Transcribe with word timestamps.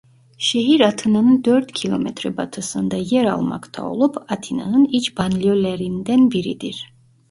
Şehir 0.37 0.79
Atina'nın 0.81 1.43
dört 1.43 1.71
kilometre 1.71 2.37
batısında 2.37 2.95
yer 2.95 3.25
almakta 3.25 3.83
olup 3.89 4.17
Atina'nın 4.31 4.85
iç 4.85 5.17
banliyölerinden 5.17 6.31
biridir. 6.31 6.93